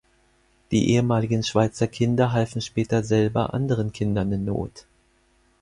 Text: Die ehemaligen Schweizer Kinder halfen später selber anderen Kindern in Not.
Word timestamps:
Die 0.71 0.89
ehemaligen 0.89 1.43
Schweizer 1.43 1.85
Kinder 1.85 2.31
halfen 2.31 2.59
später 2.59 3.03
selber 3.03 3.53
anderen 3.53 3.91
Kindern 3.93 4.31
in 4.31 4.45
Not. 4.45 4.87